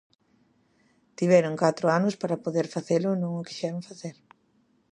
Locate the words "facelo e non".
2.75-3.31